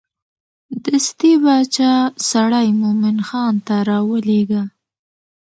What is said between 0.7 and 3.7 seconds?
دستې باچا سړی مومن خان